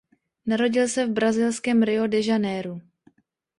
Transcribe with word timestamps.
Narodil 0.45 0.87
se 0.89 1.05
v 1.05 1.09
brazilském 1.09 1.83
Rio 1.83 2.07
de 2.07 2.19
Janeiru. 2.25 2.81